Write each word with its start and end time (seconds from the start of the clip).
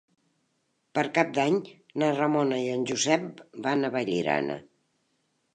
Per 0.97 1.03
Cap 1.17 1.35
d'Any 1.35 1.59
na 2.03 2.09
Ramona 2.21 2.59
i 2.63 2.73
en 2.79 2.89
Josep 2.93 3.47
van 3.69 3.85
a 3.85 3.93
Vallirana. 3.99 4.61